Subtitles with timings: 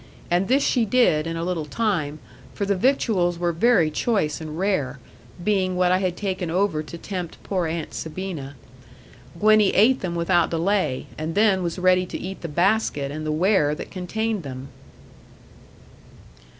[0.31, 2.17] And this she did in a little time;
[2.55, 4.97] for the victuals were very choice and rare,
[5.43, 8.55] being what I had taken over to tempt poor Aunt Sabina.
[9.39, 13.31] Gwenny ate them without delay, and then was ready to eat the basket and the
[13.31, 14.69] ware that contained them.